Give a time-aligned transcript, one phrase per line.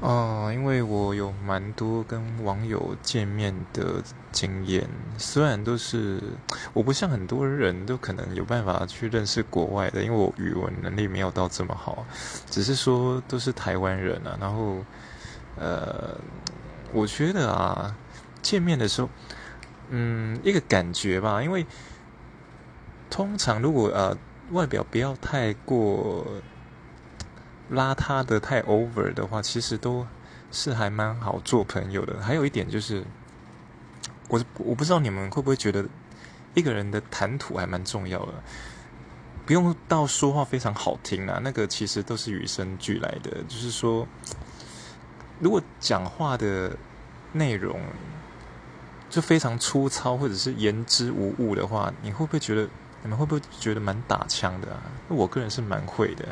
[0.00, 4.00] 哦，因为我有蛮多跟网友见面的
[4.30, 6.22] 经验，虽然都是
[6.72, 12.06] 我不像很多人都可能有办法去认识国外的，因为我语文能力没有到这么好，
[12.48, 14.38] 只是说都是台湾人啊。
[14.40, 14.76] 然后，
[15.56, 16.16] 呃，
[16.92, 17.96] 我觉得啊，
[18.40, 19.08] 见面的时候，
[19.90, 21.66] 嗯，一个感觉吧，因为
[23.10, 24.16] 通常如果呃
[24.52, 26.24] 外表不要太过。
[27.70, 30.06] 邋遢的太 over 的话，其实都
[30.50, 32.20] 是还蛮好做朋友的。
[32.20, 33.04] 还有一点就是，
[34.28, 35.84] 我我不知道你们会不会觉得，
[36.54, 38.32] 一个人的谈吐还蛮重要的，
[39.44, 43.42] 不用到说话非常好听啊，那个其实都是与生俱来的。
[43.46, 44.06] 就是说，
[45.38, 46.76] 如果讲话的
[47.32, 47.80] 内容
[49.10, 52.68] 就非常粗糙，或者是言之无物的话，你会不会觉得
[53.02, 54.80] 你们会不会觉得蛮打枪的啊？
[55.08, 56.26] 我个人是蛮会的。